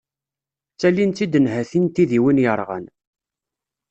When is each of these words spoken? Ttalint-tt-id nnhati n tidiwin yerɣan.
Ttalint-tt-id 0.73 1.33
nnhati 1.43 1.79
n 1.79 1.85
tidiwin 1.87 2.41
yerɣan. 2.43 2.85